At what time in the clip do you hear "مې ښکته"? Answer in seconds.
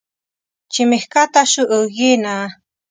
0.89-1.43